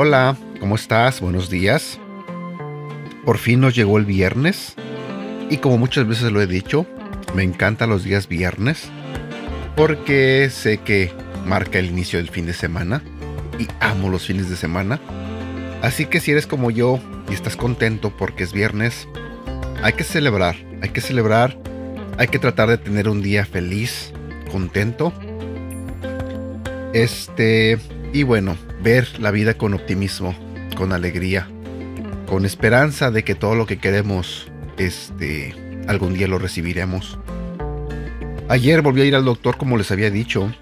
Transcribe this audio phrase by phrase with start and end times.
[0.00, 1.20] Hola, ¿cómo estás?
[1.20, 1.98] Buenos días.
[3.24, 4.74] Por fin nos llegó el viernes
[5.50, 6.86] y como muchas veces lo he dicho,
[7.34, 8.88] me encantan los días viernes
[9.76, 11.12] porque sé que
[11.46, 13.02] marca el inicio del fin de semana
[13.58, 15.00] y amo los fines de semana.
[15.82, 19.08] Así que si eres como yo y estás contento porque es viernes,
[19.82, 21.56] hay que celebrar, hay que celebrar,
[22.18, 24.12] hay que tratar de tener un día feliz,
[24.50, 25.12] contento.
[26.92, 27.78] Este,
[28.12, 30.34] y bueno, ver la vida con optimismo,
[30.76, 31.48] con alegría,
[32.26, 35.54] con esperanza de que todo lo que queremos, este,
[35.86, 37.18] algún día lo recibiremos.
[38.48, 40.52] Ayer volví a ir al doctor como les había dicho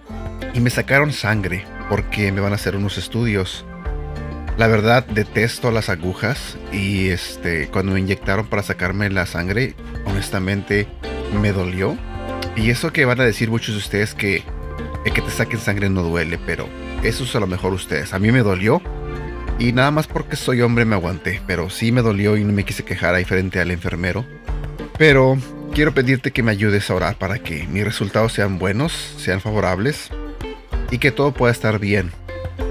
[0.55, 3.65] y me sacaron sangre porque me van a hacer unos estudios.
[4.57, 9.75] La verdad detesto las agujas y este cuando me inyectaron para sacarme la sangre,
[10.07, 10.87] honestamente
[11.41, 11.97] me dolió.
[12.57, 14.43] Y eso que van a decir muchos de ustedes que
[15.05, 16.67] el que te saquen sangre no duele, pero
[17.03, 18.15] eso es a lo mejor ustedes.
[18.15, 18.81] A mí me dolió.
[19.59, 21.41] Y nada más porque soy hombre me aguanté.
[21.47, 24.25] Pero sí me dolió y no me quise quejar ahí frente al enfermero.
[24.99, 25.37] Pero
[25.75, 30.11] quiero pedirte que me ayudes a orar para que mis resultados sean buenos, sean favorables.
[30.91, 32.11] Y que todo pueda estar bien.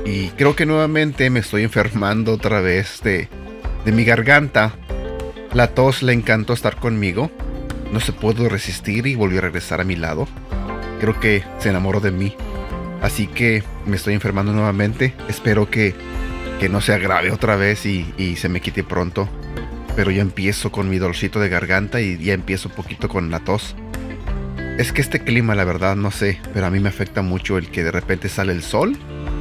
[0.06, 3.28] Y creo que nuevamente me estoy enfermando otra vez de,
[3.84, 4.76] de mi garganta.
[5.52, 7.32] La tos le encantó estar conmigo.
[7.92, 10.28] No se pudo resistir y volvió a regresar a mi lado.
[11.00, 12.36] Creo que se enamoró de mí.
[13.02, 15.16] Así que me estoy enfermando nuevamente.
[15.28, 15.96] Espero que,
[16.60, 19.28] que no se agrave otra vez y, y, se me quite pronto.
[19.96, 23.40] Pero ya empiezo con mi dolcito de garganta y ya empiezo un poquito con la
[23.40, 23.76] tos.
[24.78, 27.72] Es que este clima, la verdad, no sé, pero a mí me afecta mucho el
[27.72, 28.98] que de repente sale el sol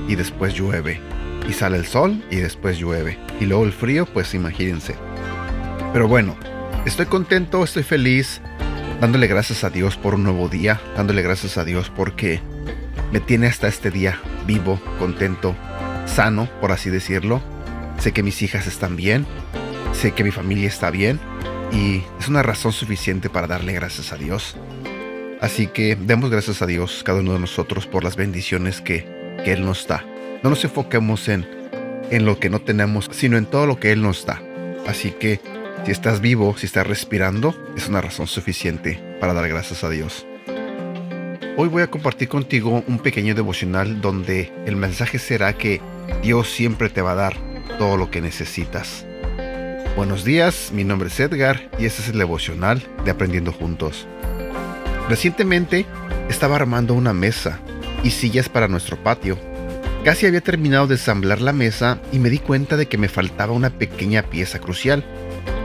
[0.09, 1.01] y después llueve.
[1.49, 3.19] Y sale el sol y después llueve.
[3.41, 4.95] Y luego el frío, pues imagínense.
[5.93, 6.37] Pero bueno,
[6.87, 8.41] estoy contento, estoy feliz,
[9.01, 12.41] dándole gracias a Dios por un nuevo día, dándole gracias a Dios porque
[13.13, 15.55] me tiene hasta este día vivo, contento,
[16.07, 17.43] sano, por así decirlo.
[17.98, 19.27] Sé que mis hijas están bien,
[19.93, 21.20] sé que mi familia está bien
[21.73, 24.57] y es una razón suficiente para darle gracias a Dios.
[25.41, 29.07] Así que demos gracias a Dios cada uno de nosotros por las bendiciones que,
[29.45, 30.05] que Él nos da.
[30.43, 31.47] No nos enfoquemos en,
[32.11, 34.43] en lo que no tenemos, sino en todo lo que Él nos da.
[34.87, 35.41] Así que
[35.85, 40.27] si estás vivo, si estás respirando, es una razón suficiente para dar gracias a Dios.
[41.57, 45.81] Hoy voy a compartir contigo un pequeño devocional donde el mensaje será que
[46.23, 47.37] Dios siempre te va a dar
[47.79, 49.07] todo lo que necesitas.
[49.97, 54.09] Buenos días, mi nombre es Edgar y este es el devocional de Aprendiendo Juntos.
[55.09, 55.87] Recientemente
[56.29, 57.61] estaba armando una mesa
[58.05, 59.37] y sillas para nuestro patio.
[60.05, 63.55] Casi había terminado de ensamblar la mesa y me di cuenta de que me faltaba
[63.55, 65.03] una pequeña pieza crucial.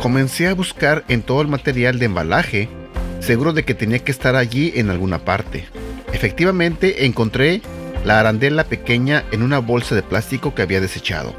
[0.01, 2.69] Comencé a buscar en todo el material de embalaje,
[3.19, 5.65] seguro de que tenía que estar allí en alguna parte.
[6.13, 7.61] Efectivamente, encontré
[8.05, 11.35] la arandela pequeña en una bolsa de plástico que había desechado.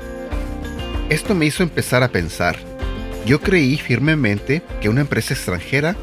[1.09, 2.57] Esto me hizo empezar a pensar.
[3.25, 5.97] Yo creí firmemente que una empresa extranjera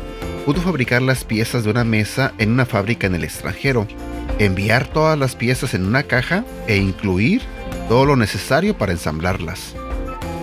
[0.45, 3.87] pudo fabricar las piezas de una mesa en una fábrica en el extranjero,
[4.39, 7.41] enviar todas las piezas en una caja e incluir
[7.89, 9.75] todo lo necesario para ensamblarlas.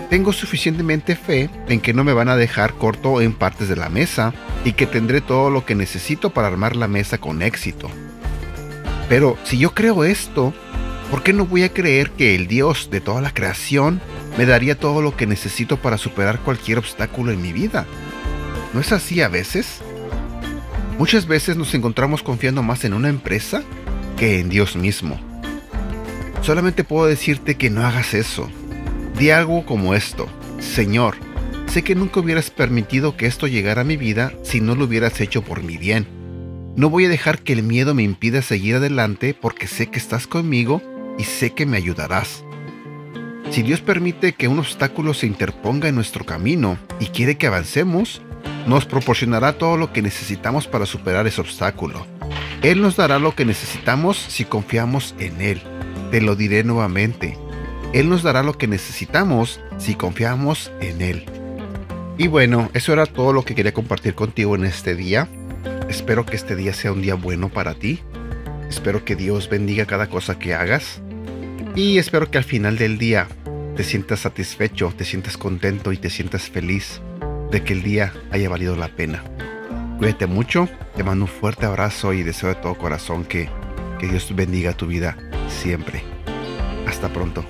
[0.09, 3.89] Tengo suficientemente fe en que no me van a dejar corto en partes de la
[3.89, 4.33] mesa
[4.63, 7.89] y que tendré todo lo que necesito para armar la mesa con éxito.
[9.09, 10.53] Pero si yo creo esto,
[11.09, 14.01] ¿por qué no voy a creer que el Dios de toda la creación
[14.37, 17.85] me daría todo lo que necesito para superar cualquier obstáculo en mi vida?
[18.73, 19.81] ¿No es así a veces?
[20.97, 23.63] Muchas veces nos encontramos confiando más en una empresa
[24.15, 25.19] que en Dios mismo.
[26.41, 28.49] Solamente puedo decirte que no hagas eso.
[29.17, 30.27] Di algo como esto.
[30.59, 31.15] Señor,
[31.67, 35.19] sé que nunca hubieras permitido que esto llegara a mi vida si no lo hubieras
[35.21, 36.07] hecho por mi bien.
[36.75, 40.27] No voy a dejar que el miedo me impida seguir adelante porque sé que estás
[40.27, 40.81] conmigo
[41.17, 42.43] y sé que me ayudarás.
[43.49, 48.21] Si Dios permite que un obstáculo se interponga en nuestro camino y quiere que avancemos,
[48.67, 52.05] nos proporcionará todo lo que necesitamos para superar ese obstáculo.
[52.65, 55.61] Él nos dará lo que necesitamos si confiamos en Él.
[56.09, 57.37] Te lo diré nuevamente.
[57.93, 61.25] Él nos dará lo que necesitamos si confiamos en Él.
[62.17, 65.29] Y bueno, eso era todo lo que quería compartir contigo en este día.
[65.89, 67.99] Espero que este día sea un día bueno para ti.
[68.67, 71.03] Espero que Dios bendiga cada cosa que hagas.
[71.75, 73.27] Y espero que al final del día
[73.75, 76.99] te sientas satisfecho, te sientas contento y te sientas feliz
[77.51, 79.23] de que el día haya valido la pena.
[79.97, 83.49] Cuídate mucho, te mando un fuerte abrazo y deseo de todo corazón que,
[83.99, 86.03] que Dios bendiga tu vida siempre.
[86.85, 87.45] Hasta pronto.